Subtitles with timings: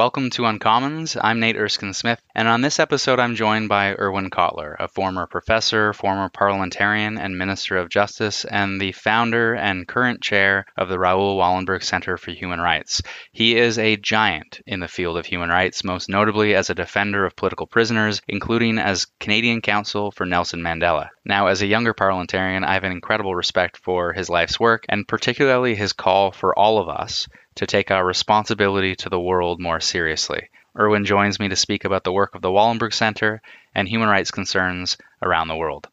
[0.00, 1.18] Welcome to Uncommons.
[1.22, 5.26] I'm Nate Erskine Smith, and on this episode, I'm joined by Irwin Cotler, a former
[5.26, 10.98] professor, former parliamentarian, and Minister of Justice, and the founder and current chair of the
[10.98, 13.02] Raoul Wallenberg Center for Human Rights.
[13.30, 17.26] He is a giant in the field of human rights, most notably as a defender
[17.26, 21.10] of political prisoners, including as Canadian counsel for Nelson Mandela.
[21.26, 25.06] Now, as a younger parliamentarian, I have an incredible respect for his life's work, and
[25.06, 29.80] particularly his call for all of us to take our responsibility to the world more
[29.80, 30.48] seriously.
[30.78, 33.42] Irwin joins me to speak about the work of the Wallenberg Center
[33.74, 35.88] and human rights concerns around the world.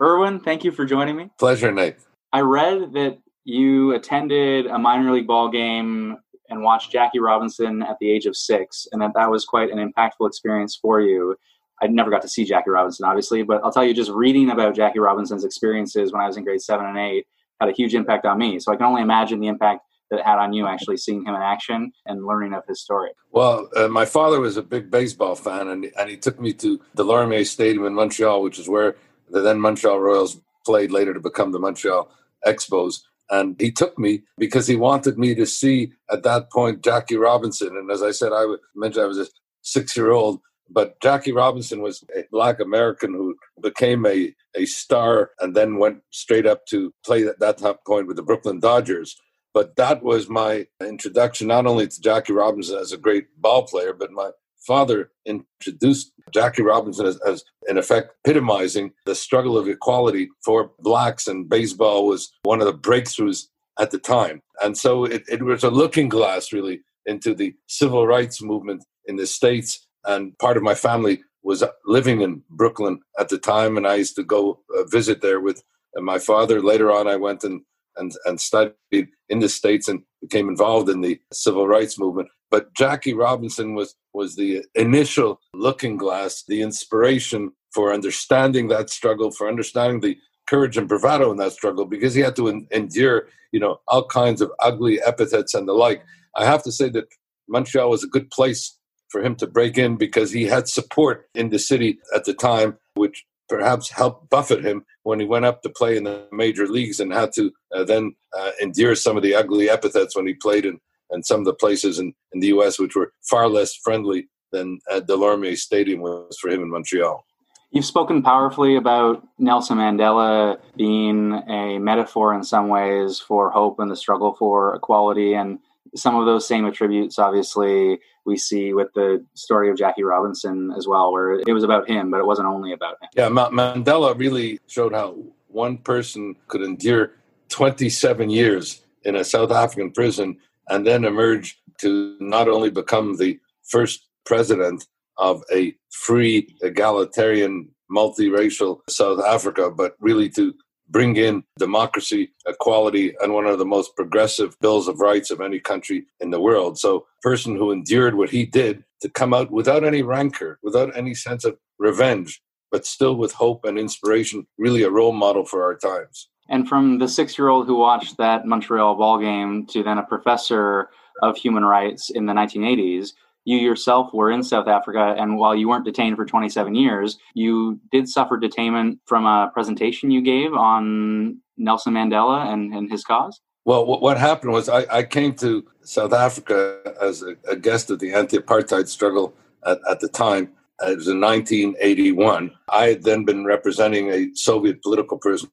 [0.00, 1.30] Irwin, thank you for joining me.
[1.38, 1.96] Pleasure, Nate.
[2.32, 7.96] I read that you attended a minor league ball game and watched Jackie Robinson at
[8.00, 11.36] the age of six, and that that was quite an impactful experience for you.
[11.80, 14.74] I never got to see Jackie Robinson, obviously, but I'll tell you, just reading about
[14.74, 17.26] Jackie Robinson's experiences when I was in grade seven and eight
[17.60, 18.58] had a huge impact on me.
[18.58, 21.42] So I can only imagine the impact that had on you actually seeing him in
[21.42, 23.10] action and learning of his story?
[23.30, 26.80] Well, uh, my father was a big baseball fan, and, and he took me to
[26.96, 28.96] Delorimier Stadium in Montreal, which is where
[29.30, 32.10] the then Montreal Royals played later to become the Montreal
[32.46, 33.00] Expos.
[33.30, 37.76] And he took me because he wanted me to see at that point Jackie Robinson.
[37.76, 39.26] And as I said, I mentioned I was a
[39.62, 40.40] six year old,
[40.70, 46.02] but Jackie Robinson was a black American who became a, a star and then went
[46.10, 49.16] straight up to play at that top point with the Brooklyn Dodgers.
[49.56, 53.94] But that was my introduction, not only to Jackie Robinson as a great ball player,
[53.94, 54.32] but my
[54.66, 61.26] father introduced Jackie Robinson as, as, in effect, epitomizing the struggle of equality for blacks,
[61.26, 63.44] and baseball was one of the breakthroughs
[63.80, 64.42] at the time.
[64.62, 69.16] And so it, it was a looking glass, really, into the civil rights movement in
[69.16, 69.88] the States.
[70.04, 74.16] And part of my family was living in Brooklyn at the time, and I used
[74.16, 75.62] to go uh, visit there with
[75.94, 76.60] my father.
[76.60, 77.62] Later on, I went and
[77.96, 82.28] and, and studied in the States and became involved in the civil rights movement.
[82.50, 89.30] But Jackie Robinson was, was the initial looking glass, the inspiration for understanding that struggle,
[89.30, 90.16] for understanding the
[90.48, 94.06] courage and bravado in that struggle, because he had to en- endure, you know, all
[94.06, 96.02] kinds of ugly epithets and the like.
[96.36, 97.06] I have to say that
[97.48, 98.78] Montreal was a good place
[99.08, 102.78] for him to break in because he had support in the city at the time,
[102.94, 107.00] which perhaps helped buffet him when he went up to play in the major leagues
[107.00, 110.64] and had to uh, then uh, endure some of the ugly epithets when he played
[110.64, 110.80] in,
[111.10, 114.78] in some of the places in, in the U.S., which were far less friendly than
[114.90, 117.24] uh, Delorimier Stadium was for him in Montreal.
[117.72, 123.90] You've spoken powerfully about Nelson Mandela being a metaphor in some ways for hope and
[123.90, 125.34] the struggle for equality.
[125.34, 125.58] And
[125.94, 130.86] some of those same attributes, obviously, we see with the story of Jackie Robinson as
[130.86, 133.08] well, where it was about him, but it wasn't only about him.
[133.14, 135.16] Yeah, Mandela really showed how
[135.48, 137.12] one person could endure
[137.48, 140.36] 27 years in a South African prison
[140.68, 144.86] and then emerge to not only become the first president
[145.18, 150.54] of a free, egalitarian, multiracial South Africa, but really to
[150.88, 155.58] bring in democracy, equality, and one of the most progressive bills of rights of any
[155.58, 156.78] country in the world.
[156.78, 161.14] So, person who endured what he did to come out without any rancor, without any
[161.14, 165.76] sense of revenge, but still with hope and inspiration, really a role model for our
[165.76, 166.28] times.
[166.48, 170.02] And from the six year old who watched that Montreal ball game to then a
[170.02, 170.90] professor
[171.22, 173.12] of human rights in the 1980s,
[173.46, 177.80] you yourself were in South Africa, and while you weren't detained for 27 years, you
[177.92, 183.40] did suffer detainment from a presentation you gave on Nelson Mandela and, and his cause?
[183.64, 188.00] Well, what happened was I, I came to South Africa as a, a guest of
[188.00, 189.32] the anti apartheid struggle
[189.64, 190.50] at, at the time.
[190.82, 192.50] It was in 1981.
[192.68, 195.50] I had then been representing a Soviet political prisoner,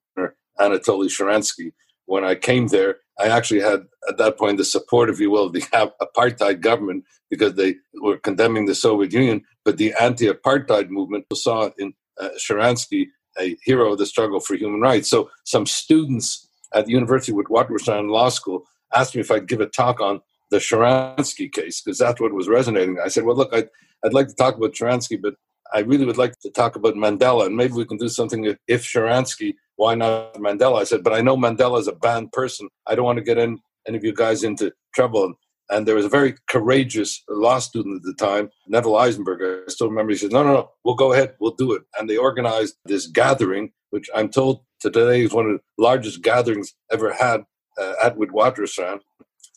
[0.59, 1.73] Anatoly Sharansky.
[2.05, 5.45] When I came there, I actually had at that point the support, if you will,
[5.45, 5.61] of the
[6.01, 9.43] apartheid government because they were condemning the Soviet Union.
[9.65, 13.07] But the anti-apartheid movement saw in uh, Sharansky
[13.39, 15.09] a hero of the struggle for human rights.
[15.09, 18.63] So some students at the University with Witwatersrand Law School
[18.93, 20.21] asked me if I'd give a talk on
[20.51, 22.99] the Sharansky case because that's what was resonating.
[23.03, 23.69] I said, "Well, look, I'd,
[24.05, 25.35] I'd like to talk about Sharansky, but
[25.73, 28.83] I really would like to talk about Mandela, and maybe we can do something if
[28.83, 30.79] Sharansky why not Mandela?
[30.79, 32.69] I said, but I know Mandela is a banned person.
[32.87, 35.33] I don't want to get in, any of you guys into trouble.
[35.69, 39.63] And there was a very courageous law student at the time, Neville Eisenberg.
[39.67, 40.11] I still remember.
[40.11, 43.07] He said, "No, no, no, we'll go ahead, we'll do it." And they organized this
[43.07, 47.43] gathering, which I'm told today is one of the largest gatherings ever had
[47.81, 48.99] uh, at Witwatersrand.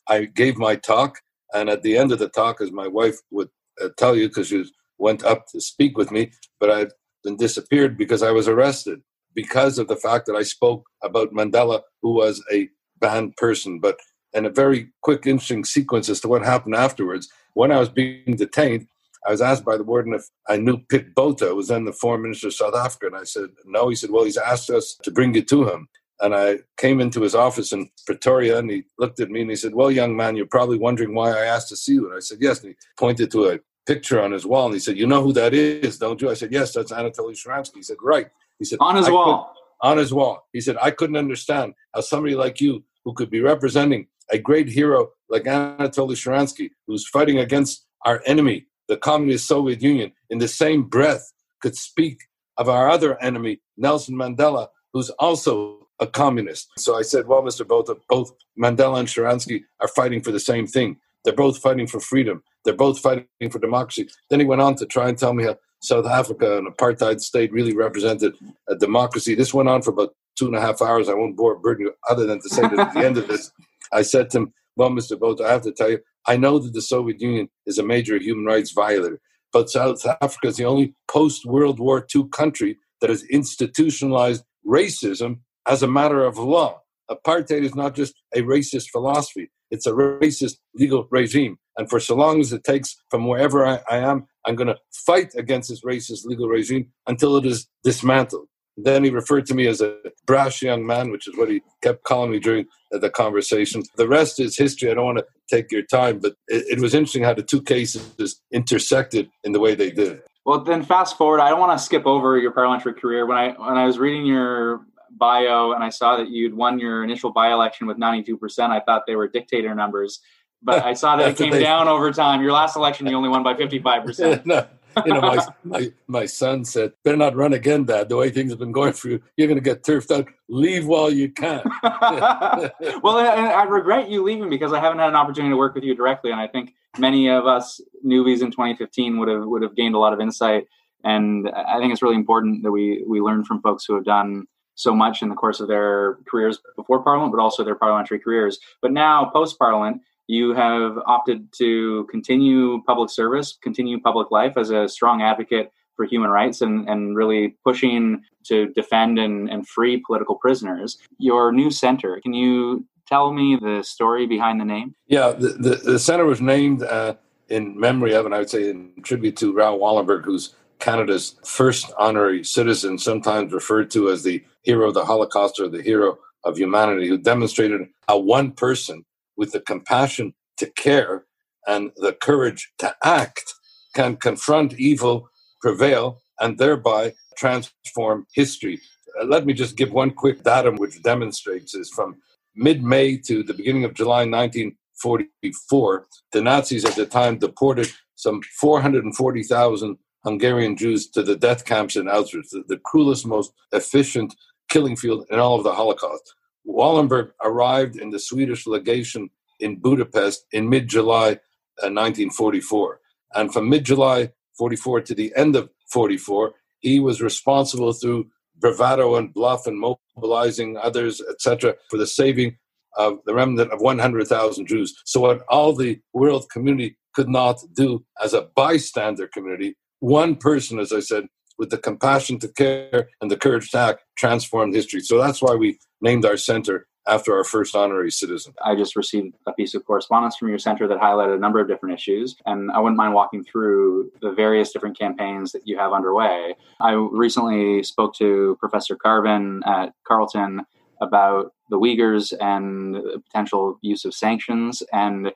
[0.09, 1.19] I gave my talk,
[1.53, 3.49] and at the end of the talk, as my wife would
[3.83, 4.65] uh, tell you, because she
[4.99, 6.31] went up to speak with me,
[6.61, 6.87] but I
[7.25, 9.01] then disappeared because I was arrested
[9.37, 12.69] because of the fact that I spoke about Mandela, who was a
[12.99, 13.79] banned person.
[13.79, 13.99] But
[14.33, 18.35] in a very quick, interesting sequence as to what happened afterwards, when I was being
[18.35, 18.89] detained,
[19.27, 22.23] I was asked by the warden if I knew Pik Botha, was then the foreign
[22.23, 23.07] minister of South Africa.
[23.07, 23.89] And I said, no.
[23.89, 25.89] He said, well, he's asked us to bring you to him.
[26.21, 29.57] And I came into his office in Pretoria and he looked at me and he
[29.57, 32.07] said, Well, young man, you're probably wondering why I asked to see you.
[32.07, 32.63] And I said, Yes.
[32.63, 35.35] And he pointed to a picture on his wall and he said, You know who
[35.35, 36.31] that is, don't you?
[36.31, 37.77] I said, Yes, that's Anatoly Sharansky.
[37.77, 38.29] He said, Right.
[38.59, 39.53] He said, On his wall.
[39.83, 40.47] On his wall.
[40.53, 44.69] He said, I couldn't understand how somebody like you, who could be representing a great
[44.69, 50.49] hero like Anatoly Sharansky, who's fighting against our enemy, the communist Soviet Union, in the
[50.49, 52.19] same breath could speak
[52.57, 56.69] of our other enemy, Nelson Mandela, who's also a communist.
[56.79, 57.67] So I said, Well, Mr.
[57.67, 60.99] Botha, both Mandela and Sharansky are fighting for the same thing.
[61.25, 62.43] They're both fighting for freedom.
[62.65, 64.09] They're both fighting for democracy.
[64.31, 67.53] Then he went on to try and tell me how South Africa, an apartheid state,
[67.53, 68.35] really represented
[68.69, 69.35] a democracy.
[69.35, 71.09] This went on for about two and a half hours.
[71.09, 73.53] I won't bore burden you other than to say that at the end of this,
[73.93, 75.19] I said to him, Well, Mr.
[75.19, 78.19] Botha, I have to tell you, I know that the Soviet Union is a major
[78.19, 79.21] human rights violator,
[79.53, 85.41] but South Africa is the only post World War II country that has institutionalized racism
[85.67, 86.81] as a matter of law.
[87.11, 91.59] Apartheid is not just a racist philosophy, it's a racist legal regime.
[91.77, 94.79] And for so long as it takes from wherever I, I am, I'm going to
[94.93, 98.49] fight against this racist legal regime until it is dismantled.
[98.77, 99.97] Then he referred to me as a
[100.27, 103.83] brash young man, which is what he kept calling me during the conversation.
[103.97, 104.91] The rest is history.
[104.91, 107.63] I don't want to take your time, but it, it was interesting how the two
[107.63, 110.21] cases intersected in the way they did.
[110.45, 111.41] Well, then fast forward.
[111.41, 113.27] I don't want to skip over your parliamentary career.
[113.27, 117.05] When I when I was reading your bio and I saw that you'd won your
[117.05, 120.21] initial by election with 92%, I thought they were dictator numbers.
[120.63, 122.43] But I saw that it came they, down over time.
[122.43, 124.47] Your last election, you only won by 55%.
[124.47, 124.67] no,
[125.05, 128.09] you know, my, my, my son said, better not run again, Dad.
[128.09, 130.29] The way things have been going for you, you're going to get turfed out.
[130.49, 131.63] Leave while you can.
[131.83, 135.85] well, I, I regret you leaving because I haven't had an opportunity to work with
[135.85, 136.31] you directly.
[136.31, 139.99] And I think many of us newbies in 2015 would have, would have gained a
[139.99, 140.67] lot of insight.
[141.05, 144.47] And I think it's really important that we, we learn from folks who have done
[144.77, 148.59] so much in the course of their careers before Parliament, but also their parliamentary careers.
[148.81, 154.71] But now, post Parliament, you have opted to continue public service, continue public life as
[154.71, 160.03] a strong advocate for human rights and, and really pushing to defend and, and free
[160.07, 160.99] political prisoners.
[161.19, 164.95] Your new center, can you tell me the story behind the name?
[165.07, 167.15] Yeah, the, the, the center was named uh,
[167.49, 171.93] in memory of, and I would say in tribute to Raoul Wallenberg, who's Canada's first
[171.99, 176.59] honorary citizen, sometimes referred to as the hero of the Holocaust or the hero of
[176.59, 179.05] humanity, who demonstrated how one person
[179.37, 181.25] with the compassion to care
[181.67, 183.55] and the courage to act
[183.95, 185.31] can confront evil,
[185.61, 188.81] prevail, and thereby transform history.
[189.21, 191.91] Uh, let me just give one quick datum which demonstrates this.
[191.91, 192.17] From
[192.55, 198.43] mid May to the beginning of July 1944, the Nazis at the time deported some
[198.61, 204.35] 440,000 Hungarian Jews to the death camps in Auschwitz, the, the cruelest, most efficient
[204.69, 206.35] killing field in all of the Holocaust.
[206.67, 209.31] Wallenberg arrived in the Swedish legation
[209.61, 211.39] in Budapest in mid July
[211.83, 213.01] uh, 1944.
[213.35, 218.27] And from mid July 44 to the end of 44, he was responsible through
[218.59, 222.57] bravado and bluff and mobilizing others, etc., for the saving
[222.97, 224.95] of the remnant of 100,000 Jews.
[225.05, 230.79] So, what all the world community could not do as a bystander community, one person,
[230.79, 231.27] as I said,
[231.59, 235.01] with the compassion to care and the courage to act, transformed history.
[235.01, 238.53] So that's why we named our center after our first honorary citizen.
[238.65, 241.69] I just received a piece of correspondence from your center that highlighted a number of
[241.69, 245.93] different issues, and I wouldn't mind walking through the various different campaigns that you have
[245.93, 246.55] underway.
[246.81, 250.63] I recently spoke to Professor Carvin at Carleton
[251.01, 255.33] about the Uyghurs and the potential use of sanctions and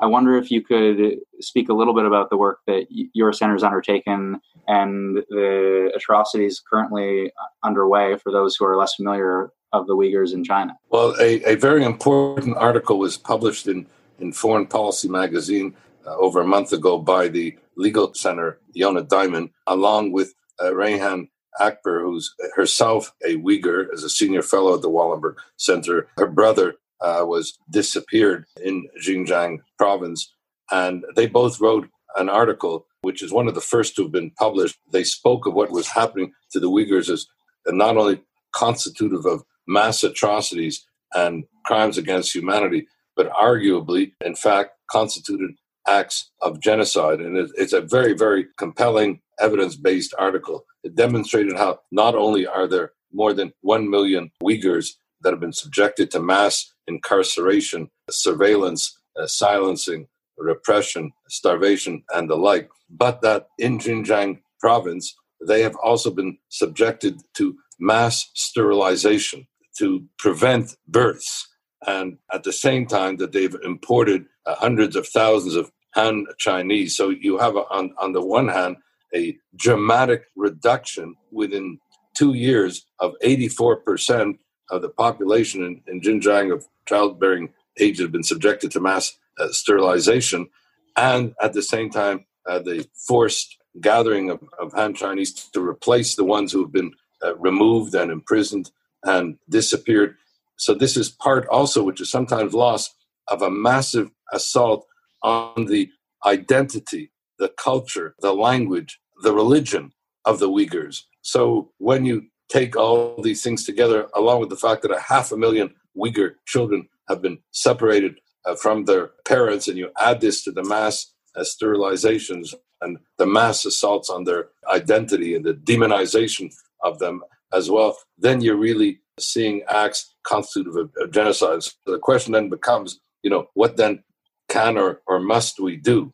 [0.00, 3.52] I wonder if you could speak a little bit about the work that your center
[3.52, 9.94] has undertaken and the atrocities currently underway for those who are less familiar of the
[9.94, 10.74] Uyghurs in China.
[10.88, 13.86] Well, a, a very important article was published in,
[14.18, 15.74] in Foreign Policy magazine
[16.06, 21.28] uh, over a month ago by the legal center, Yonah Diamond, along with uh, Rayhan
[21.58, 26.08] Akbar, who's herself a Uyghur, as a senior fellow at the Wallenberg Center.
[26.16, 30.32] Her brother uh, was disappeared in Xinjiang province.
[30.70, 34.30] And they both wrote an article, which is one of the first to have been
[34.32, 34.76] published.
[34.92, 37.26] They spoke of what was happening to the Uyghurs as
[37.66, 38.22] not only
[38.54, 45.50] constitutive of mass atrocities and crimes against humanity, but arguably, in fact, constituted
[45.86, 47.20] acts of genocide.
[47.20, 50.64] And it's a very, very compelling evidence based article.
[50.84, 54.90] It demonstrated how not only are there more than 1 million Uyghurs
[55.22, 60.06] that have been subjected to mass incarceration, surveillance, uh, silencing,
[60.38, 65.14] repression, starvation, and the like, but that in Xinjiang province,
[65.46, 69.46] they have also been subjected to mass sterilization
[69.78, 71.48] to prevent births.
[71.86, 76.96] And at the same time, that they've imported uh, hundreds of thousands of Han Chinese.
[76.96, 78.76] So you have, a, on, on the one hand,
[79.14, 81.78] a dramatic reduction within
[82.14, 84.38] two years of 84%
[84.70, 89.48] of the population in, in Xinjiang of childbearing age have been subjected to mass uh,
[89.50, 90.48] sterilization.
[90.96, 96.14] And at the same time, uh, the forced gathering of, of Han Chinese to replace
[96.14, 96.92] the ones who have been
[97.24, 98.70] uh, removed and imprisoned
[99.04, 100.16] and disappeared.
[100.56, 102.94] So, this is part also, which is sometimes lost,
[103.28, 104.86] of a massive assault
[105.22, 105.90] on the
[106.26, 109.92] identity, the culture, the language, the religion
[110.24, 111.04] of the Uyghurs.
[111.22, 115.32] So, when you take all these things together, along with the fact that a half
[115.32, 120.44] a million Uyghur children have been separated uh, from their parents, and you add this
[120.44, 126.52] to the mass uh, sterilizations and the mass assaults on their identity and the demonization
[126.82, 131.62] of them as well, then you're really seeing acts constitutive of, of genocide.
[131.62, 134.02] So the question then becomes, you know, what then
[134.48, 136.12] can or, or must we do?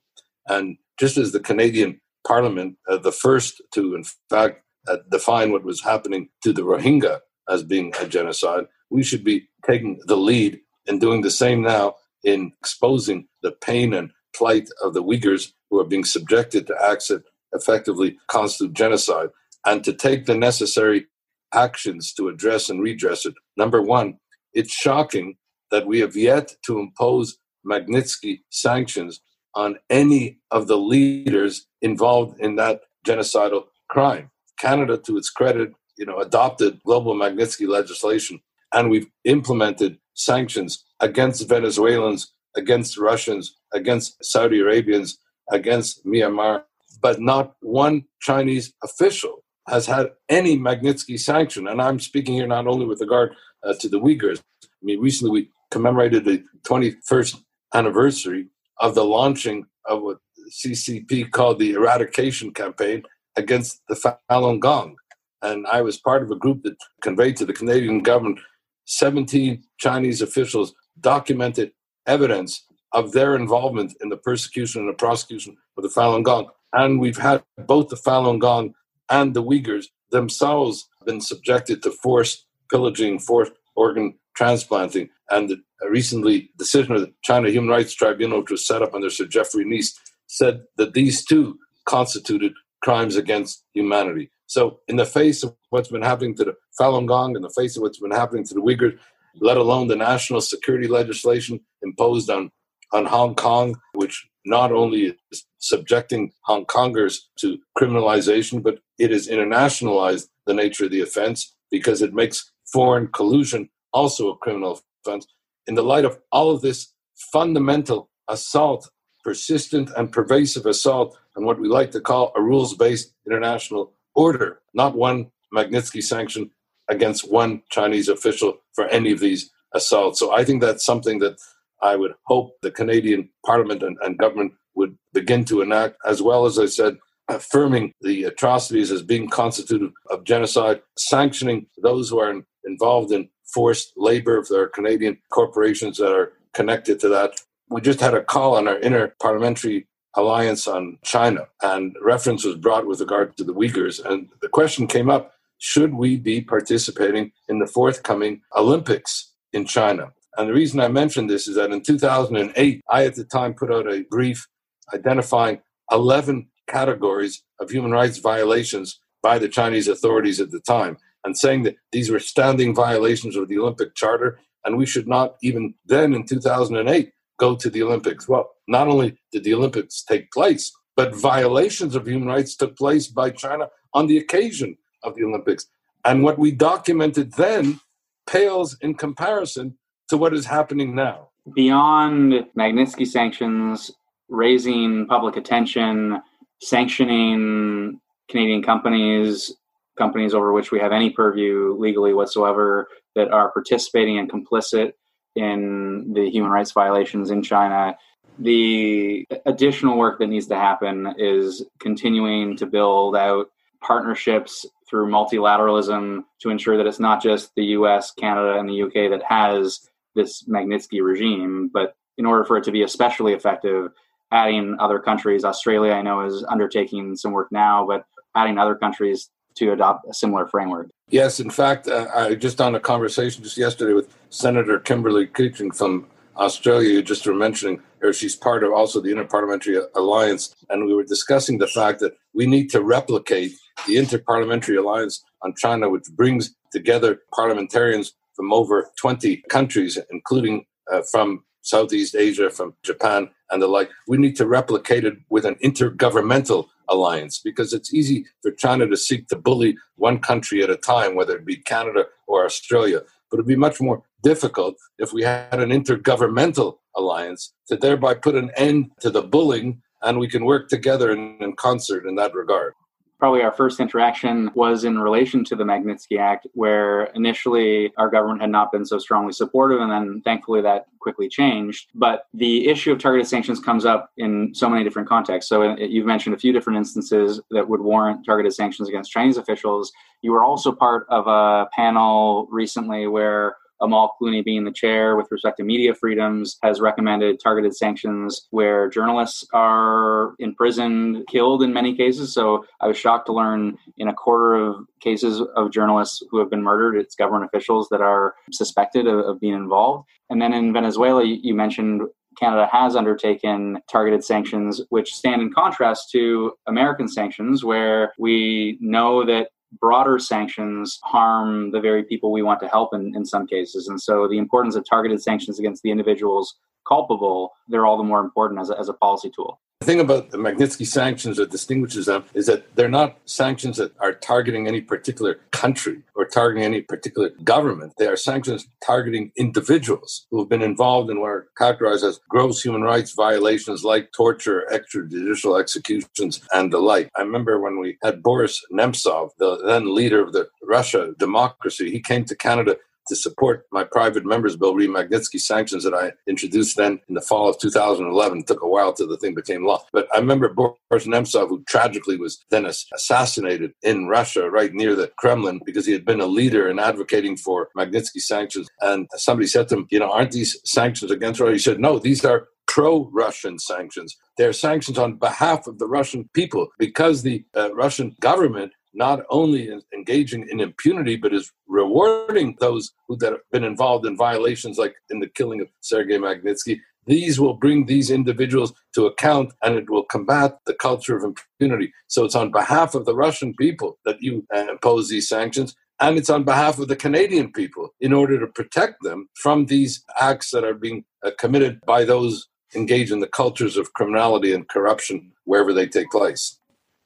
[0.49, 5.65] And just as the Canadian Parliament, uh, the first to, in fact, uh, define what
[5.65, 10.61] was happening to the Rohingya as being a genocide, we should be taking the lead
[10.87, 15.81] and doing the same now in exposing the pain and plight of the Uyghurs who
[15.81, 19.31] are being subjected to acts that effectively constitute genocide
[19.65, 21.07] and to take the necessary
[21.55, 23.35] actions to address and redress it.
[23.57, 24.19] Number one,
[24.53, 25.37] it's shocking
[25.71, 29.21] that we have yet to impose Magnitsky sanctions
[29.55, 34.31] on any of the leaders involved in that genocidal crime.
[34.59, 38.41] Canada, to its credit, you know, adopted global Magnitsky legislation,
[38.73, 45.19] and we've implemented sanctions against Venezuelans, against Russians, against Saudi Arabians,
[45.53, 46.63] against Myanmar,
[47.01, 51.69] but not one Chinese official has had any Magnitsky sanction.
[51.69, 53.35] And I'm speaking here not only with regard
[53.65, 54.41] uh, to the Uyghurs.
[54.63, 57.43] I mean, recently we commemorated the 21st
[57.75, 58.49] anniversary
[58.79, 60.19] of the launching of what
[60.65, 63.03] CCP called the eradication campaign
[63.37, 64.97] against the Falun Gong.
[65.43, 68.41] And I was part of a group that conveyed to the Canadian government
[68.87, 71.73] 17 Chinese officials documented
[72.07, 76.49] evidence of their involvement in the persecution and the prosecution of the Falun Gong.
[76.73, 78.75] And we've had both the Falun Gong
[79.11, 85.09] and the Uyghurs themselves been subjected to forced pillaging, forced organ transplanting.
[85.31, 89.11] And the recently decision of the China Human Rights Tribunal, which was set up under
[89.11, 92.53] Sir Geoffrey Nice, said that these two constituted
[92.83, 94.31] crimes against humanity.
[94.47, 97.77] So, in the face of what's been happening to the Falun Gong, in the face
[97.77, 98.99] of what's been happening to the Uyghurs,
[99.41, 102.51] let alone the national security legislation imposed on,
[102.93, 109.29] on Hong Kong, which not only is subjecting Hong Kongers to criminalization, but it has
[109.29, 115.27] internationalized the nature of the offense because it makes foreign collusion also a criminal offense.
[115.67, 116.93] In the light of all of this
[117.33, 118.89] fundamental assault,
[119.25, 124.61] persistent and pervasive assault on what we like to call a rules based international order,
[124.75, 126.51] not one Magnitsky sanction
[126.89, 130.19] against one Chinese official for any of these assaults.
[130.19, 131.37] So I think that's something that
[131.83, 136.47] I would hope the Canadian Parliament and, and government would begin to enact, as well
[136.47, 136.97] as I said,
[137.29, 143.29] affirming the atrocities as being constitutive of genocide, sanctioning those who are in, involved in
[143.53, 147.33] forced labor if there are Canadian corporations that are connected to that.
[147.69, 149.87] We just had a call on our Interparliamentary
[150.17, 154.05] alliance on China, and reference was brought with regard to the Uyghurs.
[154.05, 160.13] And the question came up should we be participating in the forthcoming Olympics in China?
[160.37, 163.73] And the reason I mention this is that in 2008, I at the time put
[163.73, 164.47] out a brief
[164.93, 171.37] identifying 11 categories of human rights violations by the Chinese authorities at the time and
[171.37, 175.75] saying that these were standing violations of the Olympic Charter and we should not even
[175.87, 178.29] then in 2008 go to the Olympics.
[178.29, 183.07] Well, not only did the Olympics take place, but violations of human rights took place
[183.07, 185.67] by China on the occasion of the Olympics.
[186.05, 187.81] And what we documented then
[188.27, 189.77] pales in comparison
[190.09, 191.29] to what is happening now.
[191.55, 193.91] Beyond Magnitsky sanctions,
[194.29, 196.21] raising public attention,
[196.61, 199.53] sanctioning Canadian companies,
[199.97, 204.93] companies over which we have any purview legally whatsoever that are participating and complicit
[205.37, 207.97] in the human rights violations in China.
[208.39, 213.47] The additional work that needs to happen is continuing to build out
[213.81, 219.11] partnerships through multilateralism to ensure that it's not just the US, Canada, and the UK
[219.11, 223.91] that has this Magnitsky regime, but in order for it to be especially effective,
[224.33, 225.45] adding other countries.
[225.45, 230.15] Australia, I know, is undertaking some work now, but adding other countries to adopt a
[230.15, 230.89] similar framework.
[231.09, 235.71] Yes, in fact, uh, I just on a conversation just yesterday with Senator Kimberley Kitching
[235.71, 238.13] from Australia, you just were mentioning her.
[238.13, 242.47] She's part of also the Interparliamentary Alliance, and we were discussing the fact that we
[242.47, 243.53] need to replicate
[243.87, 251.01] the Interparliamentary Alliance on China, which brings together parliamentarians from over 20 countries, including uh,
[251.11, 253.91] from Southeast Asia, from Japan, and the like.
[254.07, 258.97] We need to replicate it with an intergovernmental alliance because it's easy for China to
[258.97, 263.01] seek to bully one country at a time, whether it be Canada or Australia.
[263.31, 268.35] But it'd be much more difficult if we had an intergovernmental alliance to thereby put
[268.35, 272.35] an end to the bullying and we can work together in, in concert in that
[272.35, 272.75] regard
[273.19, 278.41] probably our first interaction was in relation to the Magnitsky Act, where initially our government
[278.41, 281.89] had not been so strongly supportive, and then thankfully that quickly changed.
[281.95, 285.49] But the issue of targeted sanctions comes up in so many different contexts.
[285.49, 289.37] So uh, you've mentioned a few different instances that would warrant targeted sanctions against Chinese
[289.37, 289.93] officials.
[290.23, 295.29] You were also part of a panel recently where Amal Clooney being the chair with
[295.31, 301.95] respect to media freedoms, has recommended targeted sanctions where journalists are imprisoned, killed in many
[301.95, 302.33] cases.
[302.33, 306.51] So I was shocked to learn in a quarter of cases of journalists who have
[306.51, 310.09] been murdered, it's government officials that are suspected of, of being involved.
[310.31, 312.03] And then in Venezuela, you, you mentioned
[312.39, 319.25] Canada has undertaken targeted sanctions, which stand in contrast to American sanctions, where we know
[319.25, 319.49] that
[319.81, 323.89] broader sanctions harm the very people we want to help in, in some cases.
[323.89, 326.57] And so the importance of targeted sanctions against the individuals
[326.87, 329.61] culpable, they're all the more important as a, as a policy tool.
[329.81, 333.93] The thing about the Magnitsky sanctions that distinguishes them is that they're not sanctions that
[334.01, 337.93] are targeting any particular country or targeting any particular government.
[337.99, 342.63] They are sanctions targeting individuals who have been involved in what are characterized as gross
[342.63, 347.11] human rights violations like torture, extrajudicial executions, and the like.
[347.15, 352.01] I remember when we had Boris Nemtsov, the then leader of the Russia democracy, he
[352.01, 352.77] came to Canada
[353.09, 357.21] to support my private members bill, re Magnitsky sanctions that I introduced then in the
[357.21, 358.39] fall of 2011.
[358.39, 359.85] It took a while till the thing became law.
[359.93, 365.11] But I remember Boris Nemtsov, who tragically was then assassinated in Russia, right near the
[365.19, 368.69] Kremlin, because he had been a leader in advocating for Magnitsky sanctions.
[368.81, 371.53] And somebody said to him, You know, aren't these sanctions against Russia?
[371.53, 374.17] He said, No, these are pro Russian sanctions.
[374.37, 379.71] They're sanctions on behalf of the Russian people because the uh, Russian government not only
[379.95, 384.95] engaging in impunity, but is rewarding those who that have been involved in violations like
[385.11, 386.81] in the killing of Sergei Magnitsky.
[387.07, 391.93] These will bring these individuals to account and it will combat the culture of impunity.
[392.09, 395.77] So it's on behalf of the Russian people that you uh, impose these sanctions.
[396.01, 400.03] And it's on behalf of the Canadian people in order to protect them from these
[400.21, 404.69] acts that are being uh, committed by those engaged in the cultures of criminality and
[404.69, 406.59] corruption wherever they take place.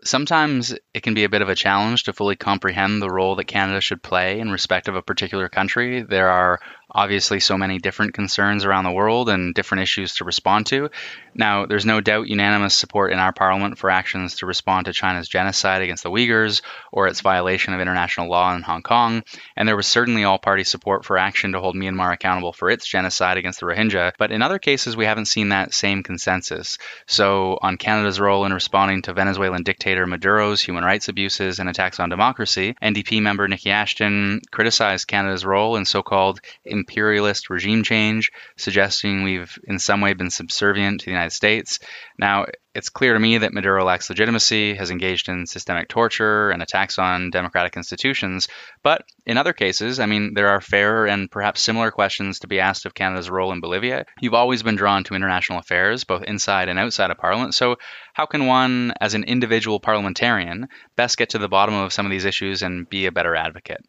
[0.05, 3.45] Sometimes it can be a bit of a challenge to fully comprehend the role that
[3.45, 6.03] Canada should play in respect of a particular country.
[6.03, 6.61] There are
[6.93, 10.91] obviously so many different concerns around the world and different issues to respond to.
[11.35, 15.29] Now, there's no doubt unanimous support in our parliament for actions to respond to China's
[15.29, 19.23] genocide against the Uyghurs or its violation of international law in Hong Kong,
[19.57, 22.87] and there was certainly all party support for action to hold Myanmar accountable for its
[22.87, 26.79] genocide against the Rohingya, but in other cases we haven't seen that same consensus.
[27.07, 32.01] So, on Canada's role in responding to Venezuelan dictator Maduro's human rights abuses and attacks
[32.01, 36.41] on democracy, NDP member Niki Ashton criticized Canada's role in so-called
[36.81, 41.79] imperialist regime change, suggesting we've in some way been subservient to the United States.
[42.19, 46.63] Now, it's clear to me that Maduro lacks legitimacy, has engaged in systemic torture and
[46.63, 48.49] attacks on democratic institutions.
[48.83, 52.61] But in other cases, I mean, there are fair and perhaps similar questions to be
[52.61, 54.07] asked of Canada's role in Bolivia.
[54.21, 57.55] You've always been drawn to international affairs, both inside and outside of Parliament.
[57.55, 57.77] So,
[58.15, 62.13] how can one, as an individual parliamentarian, best get to the bottom of some of
[62.13, 63.85] these issues and be a better advocate?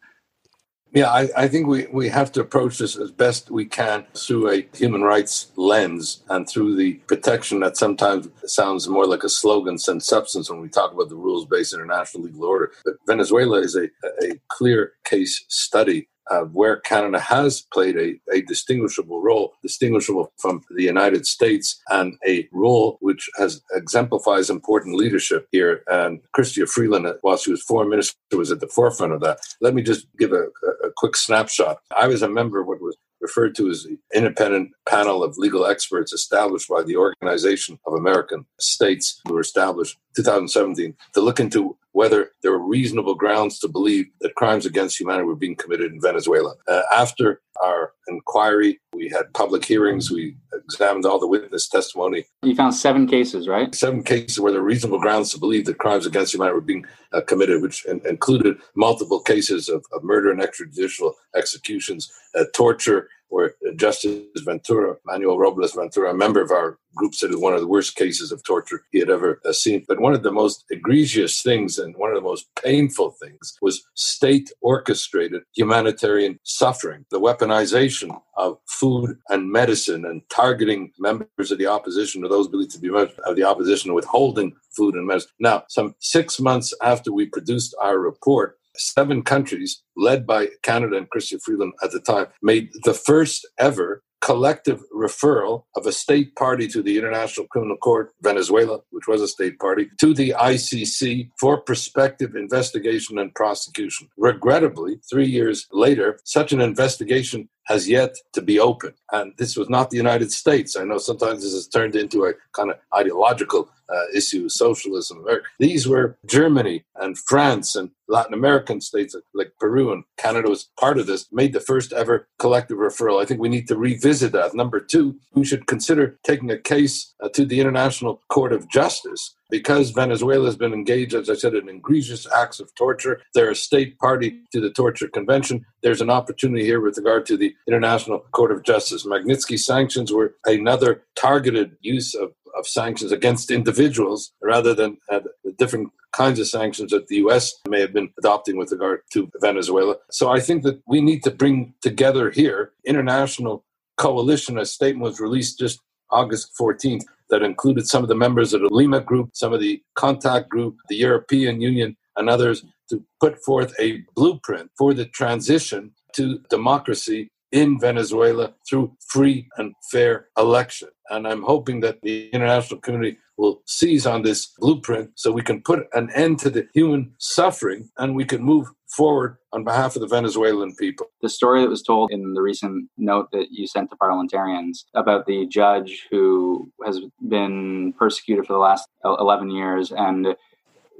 [0.94, 4.50] Yeah, I, I, think we, we have to approach this as best we can through
[4.50, 9.78] a human rights lens and through the protection that sometimes sounds more like a slogan
[9.86, 12.72] than substance when we talk about the rules based international legal order.
[12.84, 13.84] But Venezuela is a,
[14.22, 20.62] a clear case study uh, where Canada has played a, a distinguishable role, distinguishable from
[20.70, 25.82] the United States, and a role which has exemplifies important leadership here.
[25.88, 29.38] And Chrystia Freeland, while she was foreign minister, was at the forefront of that.
[29.60, 30.44] Let me just give a,
[30.84, 31.78] a quick snapshot.
[31.96, 35.64] I was a member of what was referred to as the independent panel of legal
[35.64, 41.78] experts established by the Organization of American States, who were established 2017 to look into
[41.92, 46.00] whether there were reasonable grounds to believe that crimes against humanity were being committed in
[46.00, 46.54] Venezuela.
[46.66, 52.24] Uh, after our inquiry, we had public hearings, we examined all the witness testimony.
[52.42, 53.74] You found seven cases, right?
[53.74, 56.86] Seven cases where there were reasonable grounds to believe that crimes against humanity were being
[57.12, 63.08] uh, committed, which in- included multiple cases of, of murder and extrajudicial executions, uh, torture,
[63.32, 67.54] where Justice Ventura, Manuel Robles Ventura, a member of our group, said it was one
[67.54, 69.84] of the worst cases of torture he had ever uh, seen.
[69.88, 73.82] But one of the most egregious things and one of the most painful things was
[73.94, 81.66] state orchestrated humanitarian suffering, the weaponization of food and medicine and targeting members of the
[81.66, 85.30] opposition or those believed to be members of the opposition, withholding food and medicine.
[85.40, 91.08] Now, some six months after we produced our report, seven countries, led by Canada and
[91.10, 96.68] Chrystia Freeland at the time, made the first ever collective referral of a state party
[96.68, 101.60] to the International Criminal Court, Venezuela, which was a state party, to the ICC for
[101.60, 104.08] prospective investigation and prosecution.
[104.16, 108.94] Regrettably, three years later, such an investigation has yet to be open.
[109.12, 110.76] And this was not the United States.
[110.76, 115.24] I know sometimes this has turned into a kind of ideological uh, issue, socialism.
[115.58, 120.98] These were Germany and France and Latin American states like Peru and Canada was part
[120.98, 123.22] of this, made the first ever collective referral.
[123.22, 124.54] I think we need to revisit that.
[124.54, 129.34] Number two, we should consider taking a case uh, to the International Court of Justice
[129.52, 133.20] because Venezuela has been engaged, as I said, in egregious acts of torture.
[133.34, 135.66] They're a state party to the Torture Convention.
[135.82, 139.06] There's an opportunity here with regard to the International Court of Justice.
[139.06, 145.52] Magnitsky sanctions were another targeted use of, of sanctions against individuals rather than uh, the
[145.52, 149.96] different kinds of sanctions that the US may have been adopting with regard to Venezuela.
[150.10, 153.66] So I think that we need to bring together here international
[153.98, 154.56] coalition.
[154.56, 155.78] A statement was released just
[156.10, 159.82] August 14th that included some of the members of the Lima Group, some of the
[159.96, 165.92] Contact Group, the European Union, and others to put forth a blueprint for the transition
[166.14, 170.88] to democracy in Venezuela through free and fair election.
[171.10, 175.62] And I'm hoping that the international community will seize on this blueprint so we can
[175.62, 180.02] put an end to the human suffering and we can move forward on behalf of
[180.02, 181.06] the Venezuelan people.
[181.22, 185.26] The story that was told in the recent note that you sent to parliamentarians about
[185.26, 190.34] the judge who has been persecuted for the last 11 years and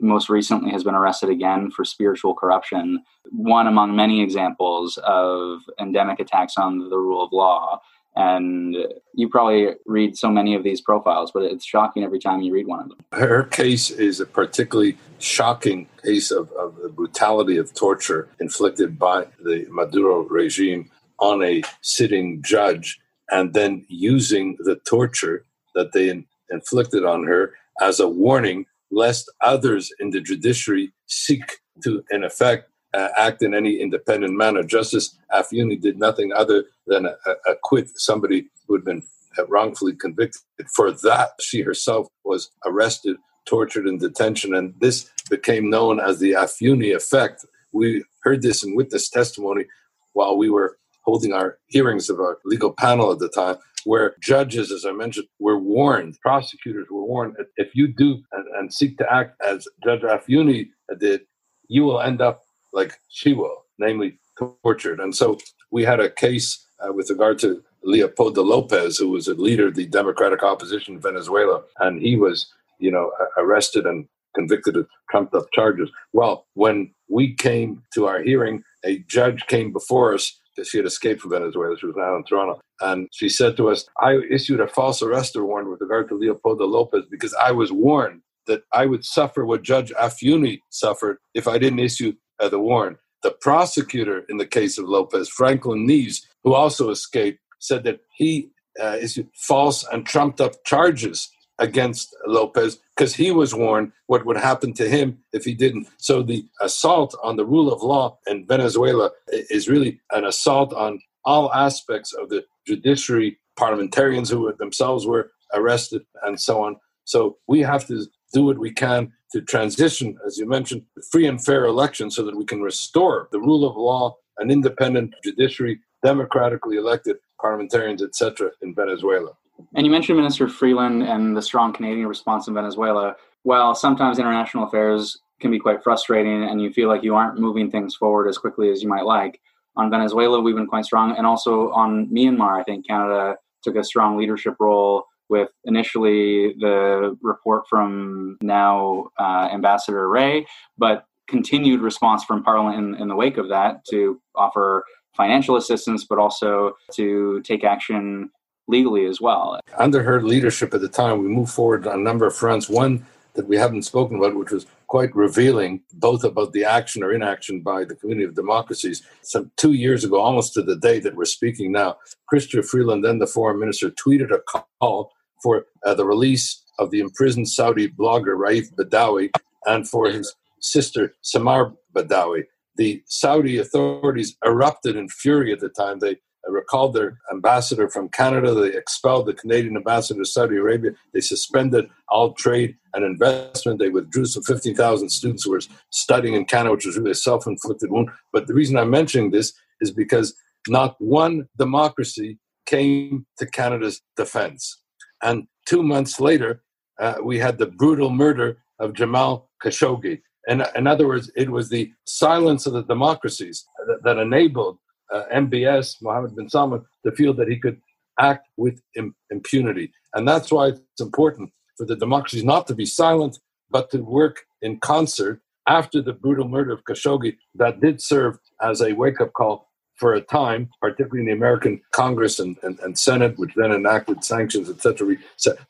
[0.03, 3.03] most recently has been arrested again for spiritual corruption.
[3.31, 7.81] One among many examples of endemic attacks on the rule of law.
[8.15, 8.77] And
[9.15, 12.67] you probably read so many of these profiles, but it's shocking every time you read
[12.67, 12.99] one of them.
[13.13, 19.29] Her case is a particularly shocking case of, of the brutality of torture inflicted by
[19.43, 26.27] the Maduro regime on a sitting judge, and then using the torture that they in,
[26.51, 32.69] inflicted on her as a warning lest others in the judiciary seek to, in effect,
[32.95, 34.63] uh, act in any independent manner.
[34.63, 39.03] Justice Afiuni did nothing other than uh, acquit somebody who had been
[39.39, 40.43] uh, wrongfully convicted.
[40.77, 46.33] For that, she herself was arrested, tortured, in detention, and this became known as the
[46.33, 47.47] Afiuni effect.
[47.73, 49.65] We heard this in witness testimony
[50.13, 54.71] while we were holding our hearings of our legal panel at the time where judges,
[54.71, 59.13] as I mentioned, were warned, prosecutors were warned, if you do and, and seek to
[59.13, 60.69] act as Judge Afiuni
[60.99, 61.23] did,
[61.69, 62.43] you will end up
[62.73, 65.01] like she will, namely tortured.
[65.01, 65.39] And so
[65.71, 69.75] we had a case uh, with regard to Leopoldo Lopez, who was a leader of
[69.75, 72.47] the Democratic opposition in Venezuela, and he was,
[72.79, 75.91] you know, arrested and convicted of trumped up charges.
[76.13, 81.21] Well, when we came to our hearing, a judge came before us she had escaped
[81.21, 81.77] from Venezuela.
[81.79, 82.61] She was now in Toronto.
[82.81, 86.67] And she said to us, I issued a false arrest warrant with regard to Leopoldo
[86.67, 91.59] Lopez because I was warned that I would suffer what Judge Afiuni suffered if I
[91.59, 92.99] didn't issue uh, the warrant.
[93.23, 98.51] The prosecutor in the case of Lopez, Franklin Nieves, who also escaped, said that he
[98.83, 101.31] uh, issued false and trumped up charges
[101.63, 105.87] against Lopez because he was warned what would happen to him if he didn't.
[105.97, 111.01] So the assault on the rule of law in Venezuela is really an assault on
[111.25, 116.77] all aspects of the judiciary, parliamentarians who themselves were arrested, and so on.
[117.05, 121.43] So we have to do what we can to transition, as you mentioned, free and
[121.43, 126.77] fair elections so that we can restore the rule of law, an independent judiciary, democratically
[126.77, 129.33] elected parliamentarians, etc., in Venezuela.
[129.75, 133.17] And you mentioned Minister Freeland and the strong Canadian response in Venezuela.
[133.43, 137.71] While sometimes international affairs can be quite frustrating and you feel like you aren't moving
[137.71, 139.41] things forward as quickly as you might like,
[139.77, 141.17] on Venezuela, we've been quite strong.
[141.17, 147.17] And also on Myanmar, I think Canada took a strong leadership role with initially the
[147.23, 150.47] report from now uh, Ambassador Rae,
[150.77, 154.85] but continued response from Parliament in, in the wake of that to offer
[155.17, 158.31] financial assistance, but also to take action
[158.69, 159.61] legally as well.
[159.77, 162.69] Under her leadership at the time, we moved forward on a number of fronts.
[162.69, 167.13] One that we haven't spoken about, which was quite revealing, both about the action or
[167.13, 169.03] inaction by the Community of Democracies.
[169.23, 171.97] Some two years ago, almost to the day that we're speaking now,
[172.31, 174.41] Chrystia Freeland, then the foreign minister, tweeted a
[174.81, 179.31] call for uh, the release of the imprisoned Saudi blogger Raif Badawi
[179.67, 182.45] and for his sister Samar Badawi.
[182.77, 185.99] The Saudi authorities erupted in fury at the time.
[185.99, 186.17] They
[186.49, 188.55] recalled their ambassador from Canada.
[188.55, 190.93] They expelled the Canadian ambassador to Saudi Arabia.
[191.13, 193.79] They suspended all trade and investment.
[193.79, 197.47] They withdrew some 15,000 students who were studying in Canada, which was really a self
[197.47, 198.11] inflicted wound.
[198.33, 200.35] But the reason I'm mentioning this is because
[200.69, 204.81] not one democracy came to Canada's defense.
[205.23, 206.63] And two months later,
[207.01, 210.21] uh, we had the brutal murder of Jamal Khashoggi.
[210.49, 214.79] And in other words, it was the silence of the democracies that, that enabled
[215.13, 217.81] uh, MBS, Mohammed bin Salman, to feel that he could
[218.19, 219.93] act with Im- impunity.
[220.15, 223.39] And that's why it's important for the democracies not to be silent,
[223.71, 228.81] but to work in concert after the brutal murder of Khashoggi that did serve as
[228.81, 232.99] a wake up call for a time, particularly in the American Congress and, and, and
[232.99, 235.17] Senate, which then enacted sanctions, etc.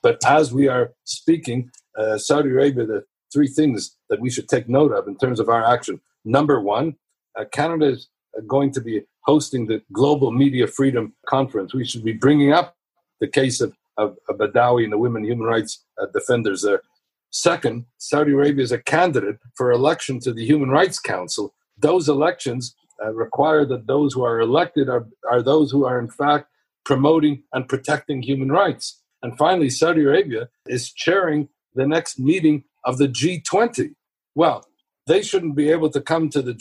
[0.03, 4.69] But as we are speaking, uh, Saudi Arabia, the three things that we should take
[4.69, 6.01] note of in terms of our action.
[6.25, 6.97] Number one,
[7.39, 8.09] uh, Canada is
[8.47, 11.75] going to be hosting the Global Media Freedom Conference.
[11.75, 12.77] We should be bringing up
[13.21, 16.83] the case of, of, of Badawi and the women human rights uh, defenders there.
[17.31, 21.55] Second, Saudi Arabia is a candidate for election to the Human Rights Council.
[21.79, 26.11] Those elections uh, require that those who are elected are, are those who are, in
[26.11, 26.49] fact,
[26.85, 29.01] promoting and protecting human rights.
[29.23, 33.95] And finally, Saudi Arabia is chairing the next meeting of the G20.
[34.35, 34.67] Well,
[35.07, 36.55] they shouldn't be able to come to the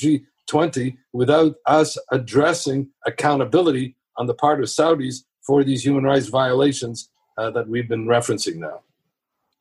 [0.51, 7.09] G20 without us addressing accountability on the part of Saudis for these human rights violations
[7.37, 8.81] uh, that we've been referencing now.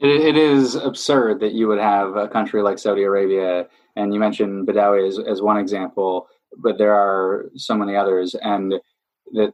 [0.00, 4.20] It, it is absurd that you would have a country like Saudi Arabia, and you
[4.20, 6.26] mentioned Badawi as, as one example,
[6.56, 8.74] but there are so many others, and
[9.32, 9.52] that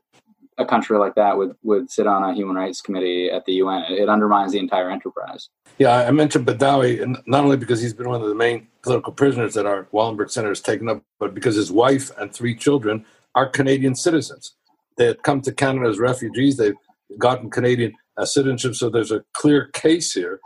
[0.59, 3.85] a country like that would, would sit on a human rights committee at the UN.
[3.90, 5.49] It undermines the entire enterprise.
[5.79, 9.12] Yeah, I mentioned Badawi, and not only because he's been one of the main political
[9.12, 13.05] prisoners that our Wallenberg Center has taken up, but because his wife and three children
[13.35, 14.55] are Canadian citizens.
[14.97, 16.57] They had come to Canada as refugees.
[16.57, 16.75] They've
[17.19, 20.40] gotten Canadian uh, citizenship, so there's a clear case here.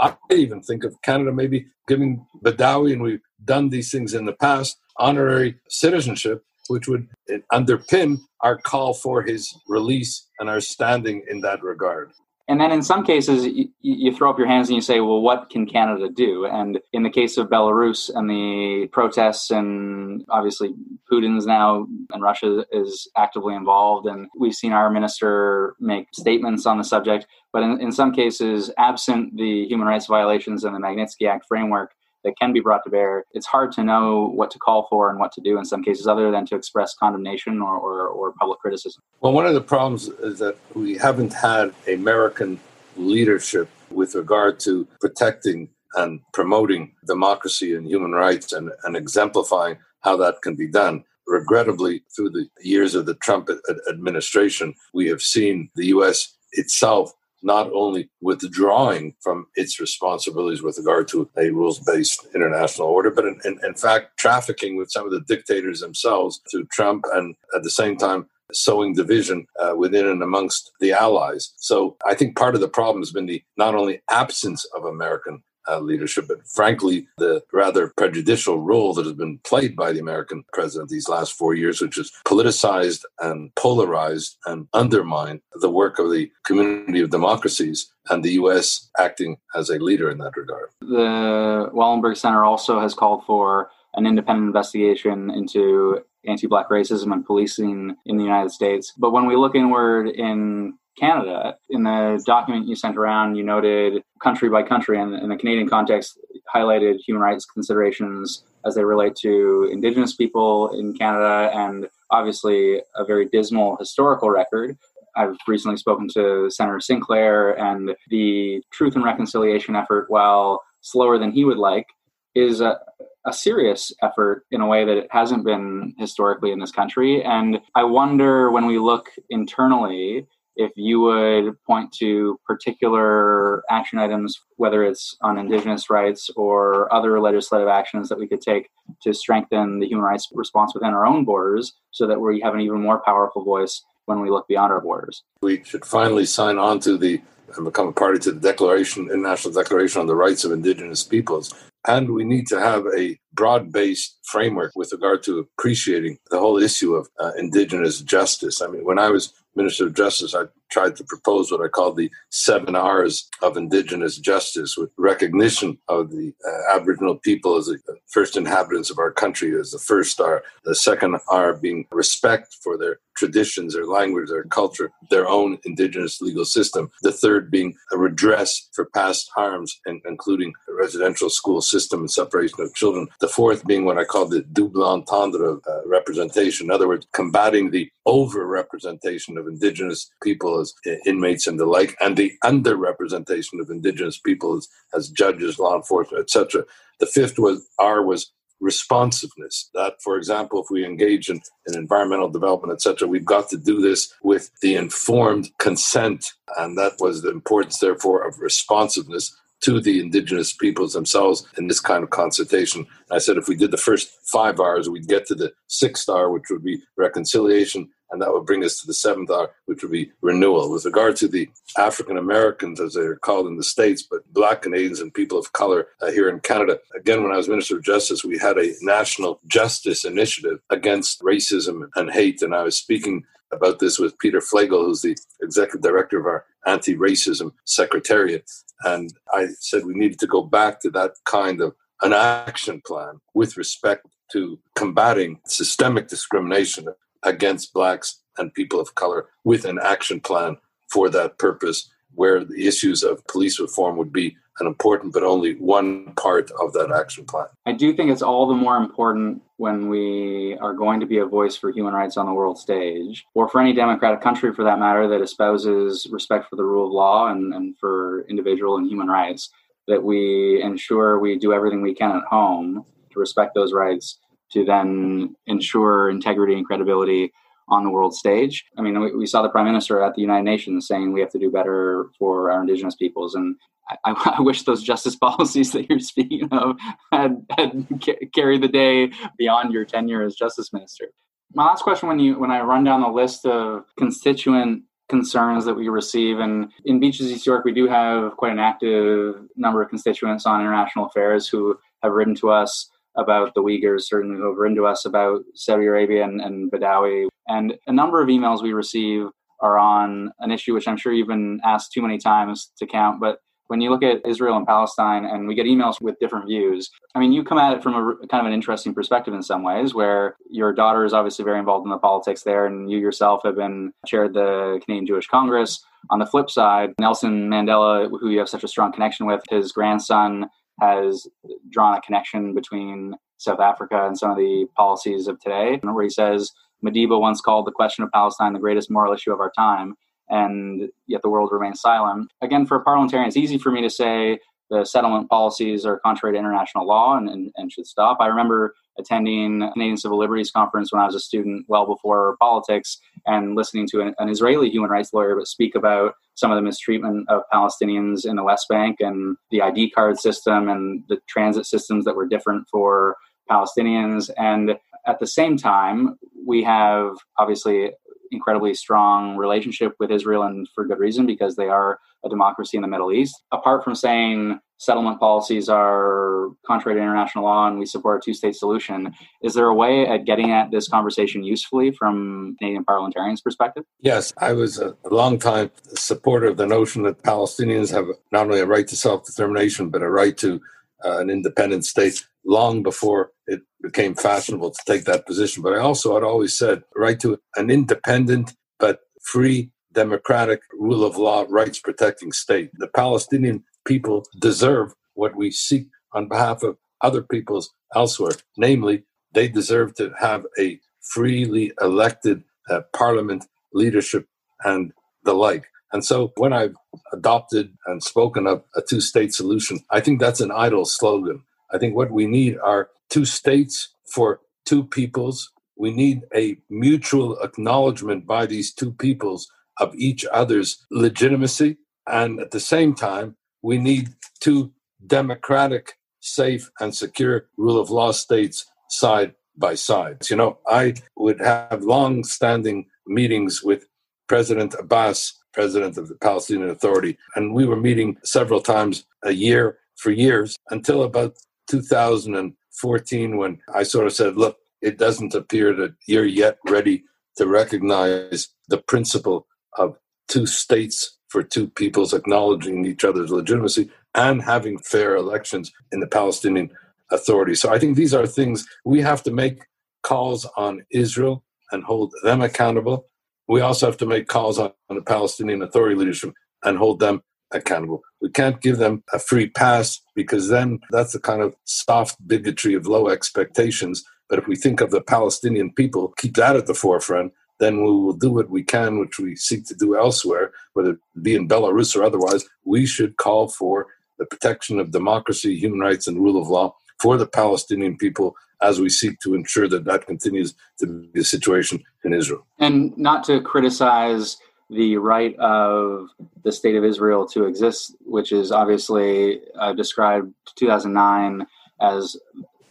[0.00, 4.32] I even think of Canada maybe giving Badawi, and we've done these things in the
[4.32, 7.08] past, honorary citizenship which would
[7.52, 12.12] underpin our call for his release and our standing in that regard.
[12.46, 15.22] And then in some cases, you, you, throw up your hands and you say, well,
[15.22, 16.44] what can Canada do?
[16.44, 20.74] And in the case of Belarus and the protests, and obviously
[21.10, 26.76] Putin's now and Russia is actively involved, and we've seen our minister make statements on
[26.76, 27.26] the subject.
[27.50, 31.92] But in, in some cases, absent the human rights violations and the Magnitsky Act framework,
[32.24, 35.18] that can be brought to bear, it's hard to know what to call for and
[35.18, 38.58] what to do in some cases, other than to express condemnation or, or, or public
[38.58, 39.02] criticism.
[39.20, 42.58] Well, one of the problems is that we haven't had American
[42.96, 50.16] leadership with regard to protecting and promoting democracy and human rights and, and exemplifying how
[50.16, 51.04] that can be done.
[51.26, 53.48] Regrettably, through the years of the Trump
[53.88, 56.36] administration, we have seen the U.S.
[56.52, 57.12] itself
[57.44, 63.26] not only withdrawing from its responsibilities with regard to a rules based international order, but
[63.26, 67.62] in, in, in, fact trafficking with some of the dictators themselves through Trump and at
[67.62, 71.52] the same time sowing division uh, within and amongst the allies.
[71.56, 75.42] So I think part of the problem has been the not only absence of American
[75.68, 80.44] uh, leadership, but frankly, the rather prejudicial role that has been played by the American
[80.52, 86.10] president these last four years, which has politicized and polarized and undermined the work of
[86.10, 88.90] the community of democracies and the U.S.
[88.98, 90.70] acting as a leader in that regard.
[90.80, 97.24] The Wallenberg Center also has called for an independent investigation into anti black racism and
[97.24, 98.92] policing in the United States.
[98.98, 101.56] But when we look inward in Canada.
[101.70, 105.68] In the document you sent around, you noted country by country, and in the Canadian
[105.68, 106.18] context,
[106.54, 113.04] highlighted human rights considerations as they relate to Indigenous people in Canada, and obviously a
[113.04, 114.76] very dismal historical record.
[115.16, 121.32] I've recently spoken to Senator Sinclair, and the truth and reconciliation effort, while slower than
[121.32, 121.86] he would like,
[122.34, 122.78] is a,
[123.26, 127.22] a serious effort in a way that it hasn't been historically in this country.
[127.22, 134.40] And I wonder when we look internally if you would point to particular action items,
[134.56, 138.68] whether it's on Indigenous rights or other legislative actions that we could take
[139.02, 142.60] to strengthen the human rights response within our own borders so that we have an
[142.60, 145.22] even more powerful voice when we look beyond our borders.
[145.42, 147.20] We should finally sign on to the
[147.56, 151.54] and become a party to the Declaration, International Declaration on the Rights of Indigenous Peoples.
[151.86, 156.56] And we need to have a broad based framework with regard to appreciating the whole
[156.58, 158.62] issue of uh, Indigenous justice.
[158.62, 161.92] I mean, when I was Minister of Justice, I tried to propose what I call
[161.92, 167.78] the seven R's of Indigenous justice, with recognition of the uh, Aboriginal people as the
[168.08, 170.42] first inhabitants of our country as the first R.
[170.64, 176.20] The second R being respect for their traditions, their language, their culture, their own Indigenous
[176.20, 176.90] legal system.
[177.02, 182.60] The third being a redress for past harms, including the residential school system and separation
[182.60, 183.06] of children.
[183.20, 186.66] The fourth being what I call the double entendre uh, representation.
[186.66, 191.96] In other words, combating the over representation of Indigenous people as inmates and the like,
[192.00, 196.64] and the underrepresentation of Indigenous peoples as, judges, law enforcement, etc.
[197.00, 199.70] The fifth was R was responsiveness.
[199.74, 203.80] That, for example, if we engage in, in environmental development, etc., we've got to do
[203.80, 210.00] this with the informed consent, and that was the importance, therefore, of responsiveness to the
[210.00, 212.86] indigenous peoples themselves in this kind of consultation.
[213.10, 216.30] I said if we did the first five R's, we'd get to the sixth star,
[216.30, 219.90] which would be reconciliation, and that would bring us to the seventh R, which would
[219.90, 220.70] be renewal.
[220.70, 225.00] With regard to the African Americans, as they're called in the States, but Black Canadians
[225.00, 228.24] and people of color uh, here in Canada, again, when I was Minister of Justice,
[228.24, 233.80] we had a national justice initiative against racism and hate, and I was speaking about
[233.80, 238.48] this with Peter Flegel, who's the executive director of our anti racism secretariat.
[238.84, 243.20] And I said we needed to go back to that kind of an action plan
[243.34, 246.88] with respect to combating systemic discrimination
[247.24, 250.56] against blacks and people of color with an action plan
[250.90, 255.54] for that purpose where the issues of police reform would be an important but only
[255.54, 257.46] one part of that action plan.
[257.66, 261.26] I do think it's all the more important when we are going to be a
[261.26, 264.78] voice for human rights on the world stage, or for any democratic country for that
[264.78, 269.08] matter that espouses respect for the rule of law and, and for individual and human
[269.08, 269.50] rights,
[269.88, 274.18] that we ensure we do everything we can at home to respect those rights
[274.54, 277.32] to then ensure integrity and credibility
[277.68, 278.64] on the world stage.
[278.76, 281.30] I mean, we, we, saw the prime minister at the United Nations saying we have
[281.30, 283.56] to do better for our indigenous peoples, and
[284.04, 286.76] I, I wish those justice policies that you're speaking of
[287.12, 287.86] had, had
[288.34, 291.06] carried the day beyond your tenure as justice minister.
[291.54, 295.74] My last question, when you when I run down the list of constituent concerns that
[295.74, 296.38] we receive.
[296.38, 300.60] And in Beaches East York, we do have quite an active number of constituents on
[300.60, 305.42] international affairs who have written to us about the Uyghurs, certainly written to us about
[305.54, 307.28] Saudi Arabia and, and Badawi.
[307.48, 309.26] And a number of emails we receive
[309.60, 313.20] are on an issue which I'm sure you've been asked too many times to count,
[313.20, 316.90] but when you look at Israel and Palestine and we get emails with different views,
[317.14, 319.62] I mean, you come at it from a kind of an interesting perspective in some
[319.62, 323.40] ways, where your daughter is obviously very involved in the politics there, and you yourself
[323.44, 325.82] have been chaired the Canadian Jewish Congress.
[326.10, 329.72] On the flip side, Nelson Mandela, who you have such a strong connection with, his
[329.72, 330.46] grandson
[330.80, 331.26] has
[331.70, 336.10] drawn a connection between South Africa and some of the policies of today, where he
[336.10, 336.50] says
[336.84, 339.94] Madiba once called the question of Palestine the greatest moral issue of our time,
[340.28, 342.30] and yet the world remains silent.
[342.42, 344.38] Again, for a parliamentarian, it's easy for me to say
[344.70, 348.18] the settlement policies are contrary to international law and, and, and should stop.
[348.20, 352.36] I remember attending a Canadian Civil Liberties Conference when I was a student, well before
[352.40, 356.62] politics, and listening to an, an, Israeli human rights lawyer speak about some of the
[356.62, 361.66] mistreatment of Palestinians in the West Bank and the ID card system and the transit
[361.66, 363.16] systems that were different for
[363.50, 364.30] Palestinians.
[364.36, 367.92] And at the same time, we have obviously
[368.34, 372.82] incredibly strong relationship with Israel and for good reason because they are a democracy in
[372.82, 373.34] the Middle East.
[373.52, 378.34] Apart from saying settlement policies are contrary to international law and we support a two
[378.34, 383.40] state solution, is there a way at getting at this conversation usefully from Canadian parliamentarians'
[383.40, 383.84] perspective?
[384.00, 388.60] Yes, I was a long time supporter of the notion that Palestinians have not only
[388.60, 390.60] a right to self determination, but a right to
[391.04, 395.62] uh, an independent state long before it became fashionable to take that position.
[395.62, 401.16] But I also had always said right to an independent but free, democratic, rule of
[401.16, 402.70] law, rights protecting state.
[402.74, 408.32] The Palestinian people deserve what we seek on behalf of other peoples elsewhere.
[408.56, 414.26] Namely, they deserve to have a freely elected uh, parliament, leadership,
[414.64, 414.92] and
[415.24, 415.66] the like.
[415.94, 416.74] And so when I've
[417.12, 421.44] adopted and spoken of a two state solution, I think that's an idle slogan.
[421.72, 425.52] I think what we need are two states for two peoples.
[425.76, 431.78] We need a mutual acknowledgement by these two peoples of each other's legitimacy.
[432.08, 434.08] And at the same time, we need
[434.40, 434.72] two
[435.06, 440.28] democratic, safe, and secure rule of law states side by side.
[440.28, 443.86] You know, I would have long standing meetings with
[444.26, 447.16] President Abbas, president of the Palestinian Authority.
[447.36, 451.36] And we were meeting several times a year for years until about
[451.68, 457.04] 2014 when I sort of said, look, it doesn't appear that you're yet ready
[457.36, 459.46] to recognize the principle
[459.78, 459.96] of
[460.28, 466.06] two states for two peoples acknowledging each other's legitimacy and having fair elections in the
[466.06, 466.70] Palestinian
[467.10, 467.54] Authority.
[467.54, 469.64] So I think these are things we have to make
[470.02, 473.06] calls on Israel and hold them accountable.
[473.48, 476.32] We also have to make calls on, the Palestinian Authority leadership
[476.62, 477.22] and hold them
[477.52, 478.02] accountable.
[478.20, 482.74] We can't give them a free pass because then that's the kind of soft bigotry
[482.74, 484.04] of low expectations.
[484.28, 487.90] But if we think of the Palestinian people, keep that at the forefront, then we
[487.90, 491.48] will do what we can, which we seek to do elsewhere, whether it be in
[491.48, 492.44] Belarus or otherwise.
[492.64, 493.86] We should call for
[494.18, 498.80] the protection of democracy, human rights, and rule of law for the Palestinian people as
[498.80, 502.46] we seek to ensure that that continues to be the situation in Israel.
[502.58, 504.38] And not to criticize
[504.70, 506.08] the right of
[506.42, 511.46] the state of Israel to exist, which is obviously uh, described 2009
[511.80, 512.16] as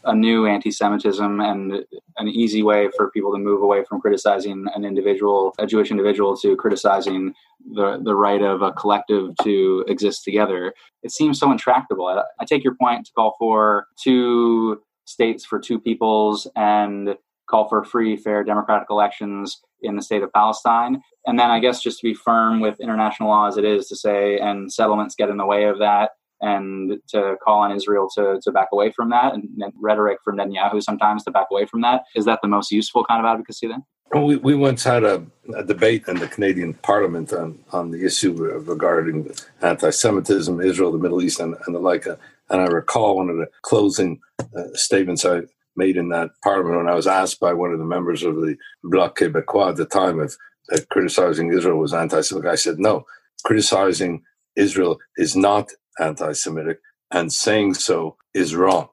[0.05, 1.85] a new anti-Semitism and
[2.17, 6.35] an easy way for people to move away from criticizing an individual, a Jewish individual,
[6.37, 7.33] to criticizing
[7.73, 10.73] the the right of a collective to exist together.
[11.03, 12.07] It seems so intractable.
[12.07, 17.15] I, I take your point to call for two states for two peoples and
[17.49, 21.01] call for free, fair, democratic elections in the state of Palestine.
[21.25, 23.95] And then I guess just to be firm with international law as it is to
[23.95, 26.11] say, and settlements get in the way of that,
[26.41, 29.47] and to call on Israel to, to back away from that, and,
[29.79, 32.03] rhetoric from Netanyahu sometimes to back away from that.
[32.15, 33.83] Is that the most useful kind of advocacy then?
[34.13, 35.25] We, we once had a,
[35.55, 39.31] a, debate in the Canadian Parliament on, on the issue regarding
[39.61, 42.05] anti Semitism, Israel, the Middle East, and, and the like.
[42.05, 45.41] And I recall one of the closing uh, statements I
[45.75, 48.55] made in that parliament when I was asked by one of the members of the
[48.83, 50.37] Bloc Québécois at the time if
[50.89, 52.49] criticizing Israel was anti-Semitic.
[52.49, 53.05] I said no.
[53.43, 54.23] Criticizing
[54.55, 56.79] Israel is not anti-Semitic,
[57.11, 58.89] and saying so is wrong.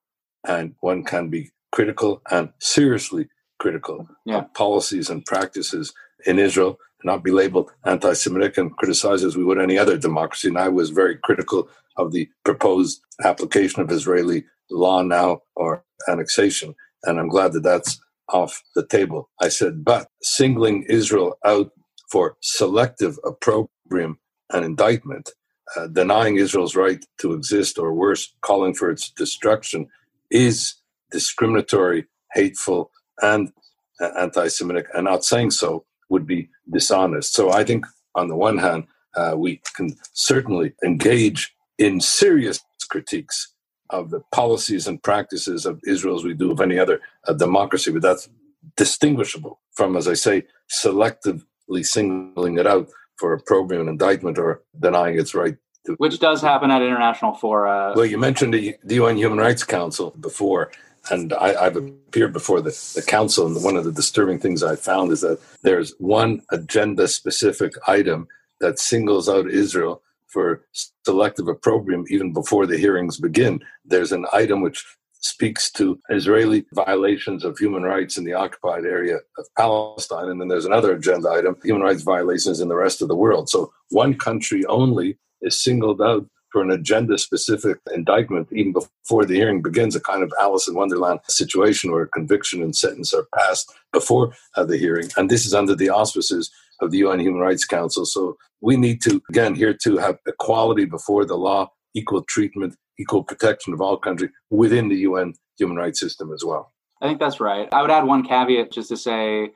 [0.46, 3.28] And one can be critical and seriously
[3.59, 4.38] critical yeah.
[4.38, 5.92] of policies and practices
[6.26, 10.48] in Israel, not be labeled anti-Semitic and criticized as we would any other democracy.
[10.48, 16.74] And I was very critical of the proposed application of Israeli law now or annexation.
[17.05, 19.28] And I'm glad that that's off the table.
[19.40, 21.72] I said, but singling Israel out
[22.11, 24.18] for selective opprobrium
[24.53, 25.30] and indictment,
[25.76, 29.86] uh, denying Israel's right to exist, or worse, calling for its destruction,
[30.30, 30.74] is
[31.10, 32.90] discriminatory, hateful,
[33.22, 33.52] and
[34.00, 34.86] uh, anti Semitic.
[34.94, 37.34] And not saying so would be dishonest.
[37.34, 43.52] So I think, on the one hand, uh, we can certainly engage in serious critiques
[43.90, 47.90] of the policies and practices of Israel as we do of any other uh, democracy,
[47.90, 48.28] but that's
[48.76, 52.88] distinguishable from, as I say, selectively singling it out
[53.20, 55.94] for opprobrium and indictment or denying its right to.
[55.98, 57.92] Which does happen at international fora.
[57.94, 60.72] Well, you mentioned the, the UN Human Rights Council before,
[61.10, 64.74] and I, have appeared before the, the council, and one of the disturbing things I
[64.74, 68.26] found is that there's one agenda specific item
[68.60, 70.64] that singles out Israel for
[71.04, 73.60] selective opprobrium even before the hearings begin.
[73.84, 74.84] There's an item which
[75.20, 80.28] speaks to Israeli violations of human rights in the occupied area of Palestine.
[80.28, 83.48] And then there's another agenda item, human rights violations in the rest of the world.
[83.48, 89.34] So one country only is singled out for an agenda specific indictment even before the
[89.34, 93.72] hearing begins, a kind of Alice in Wonderland situation where conviction and sentence are passed
[93.92, 95.08] before uh, the hearing.
[95.16, 96.50] And this is under the auspices
[96.80, 98.04] of the UN Human Rights Council.
[98.04, 103.24] So we need to, again, here to have equality before the law, equal treatment, equal
[103.24, 106.72] protection of all countries within the UN human rights system as well.
[107.03, 107.68] I think that's right.
[107.72, 109.53] I would add one caveat just to say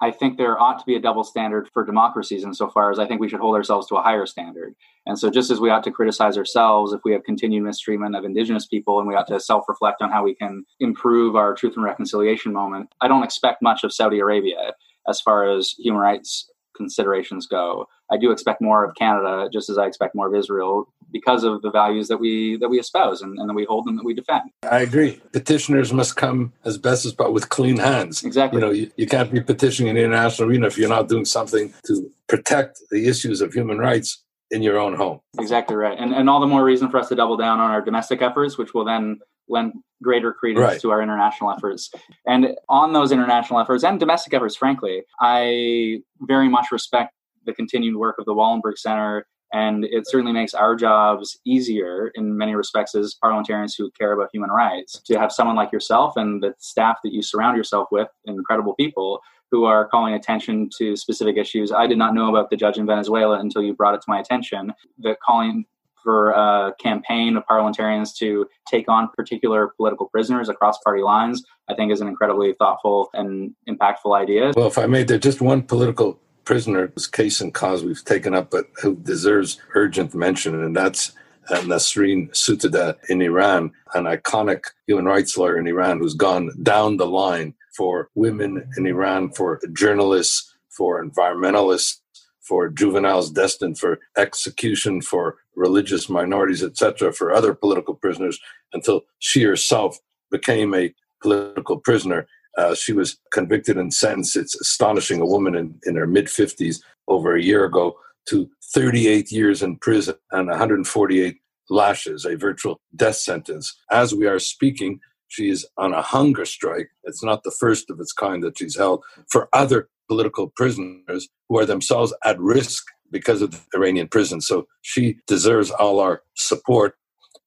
[0.00, 3.20] I think there ought to be a double standard for democracies insofar as I think
[3.20, 4.74] we should hold ourselves to a higher standard.
[5.06, 8.24] And so, just as we ought to criticize ourselves if we have continued mistreatment of
[8.24, 11.74] indigenous people and we ought to self reflect on how we can improve our truth
[11.74, 14.74] and reconciliation moment, I don't expect much of Saudi Arabia
[15.08, 17.86] as far as human rights considerations go.
[18.10, 21.62] I do expect more of Canada, just as I expect more of Israel, because of
[21.62, 24.14] the values that we that we espouse and, and that we hold and that we
[24.14, 24.50] defend.
[24.62, 25.20] I agree.
[25.32, 28.22] Petitioners must come as best as possible with clean hands.
[28.24, 28.60] Exactly.
[28.60, 31.24] You know, you, you can't be petitioning in the international arena if you're not doing
[31.24, 35.20] something to protect the issues of human rights in your own home.
[35.38, 35.98] Exactly right.
[35.98, 38.58] And and all the more reason for us to double down on our domestic efforts,
[38.58, 40.80] which will then lend greater credence right.
[40.80, 41.90] to our international efforts.
[42.26, 47.14] And on those international efforts and domestic efforts, frankly, I very much respect
[47.46, 49.26] the continued work of the Wallenberg Center.
[49.52, 54.28] And it certainly makes our jobs easier in many respects as parliamentarians who care about
[54.32, 58.08] human rights to have someone like yourself and the staff that you surround yourself with,
[58.26, 59.20] incredible people,
[59.50, 61.72] who are calling attention to specific issues.
[61.72, 64.20] I did not know about the judge in Venezuela until you brought it to my
[64.20, 64.74] attention.
[64.98, 65.64] The calling
[66.02, 71.74] for a campaign of parliamentarians to take on particular political prisoners across party lines, I
[71.74, 74.52] think is an incredibly thoughtful and impactful idea.
[74.56, 78.32] Well, if I made there just one political prisoner whose case and cause we've taken
[78.34, 81.12] up, but who deserves urgent mention, and that's
[81.50, 86.96] uh, Nasrin Sotoudeh in Iran, an iconic human rights lawyer in Iran who's gone down
[86.96, 91.98] the line for women in Iran, for journalists, for environmentalists,
[92.40, 98.40] for juveniles destined for execution, for religious minorities, etc., for other political prisoners,
[98.72, 99.98] until she herself
[100.30, 102.26] became a political prisoner.
[102.58, 104.36] Uh, she was convicted and sentenced.
[104.36, 105.20] It's astonishing.
[105.20, 107.96] A woman in, in her mid 50s over a year ago
[108.28, 111.36] to 38 years in prison and 148
[111.70, 113.74] lashes, a virtual death sentence.
[113.90, 116.88] As we are speaking, she is on a hunger strike.
[117.04, 121.58] It's not the first of its kind that she's held for other political prisoners who
[121.58, 124.40] are themselves at risk because of the Iranian prison.
[124.40, 126.94] So she deserves all our support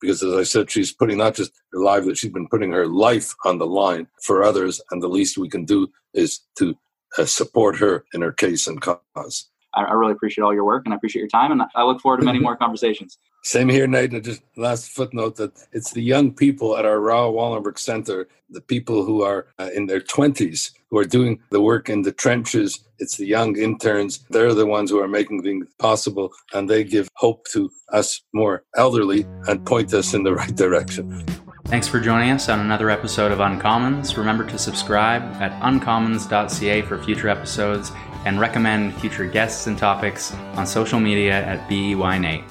[0.02, 2.88] because, as I said, she's putting not just her life, but she's been putting her
[2.88, 4.82] life on the line for others.
[4.92, 6.76] And the least we can do is to
[7.18, 9.50] uh, support her in her case and cause.
[9.74, 11.52] I, I really appreciate all your work and I appreciate your time.
[11.52, 13.18] And I look forward to many more conversations.
[13.44, 14.14] Same here, Nate.
[14.14, 18.62] And just last footnote that it's the young people at our Raoul Wallenberg Center, the
[18.62, 22.84] people who are uh, in their 20s, who are doing the work in the trenches.
[23.00, 24.24] It's the young interns.
[24.30, 28.64] They're the ones who are making things possible, and they give hope to us more
[28.76, 31.26] elderly and point us in the right direction.
[31.66, 34.18] Thanks for joining us on another episode of Uncommons.
[34.18, 37.92] Remember to subscribe at uncommons.ca for future episodes
[38.26, 42.44] and recommend future guests and topics on social media at BEYNate.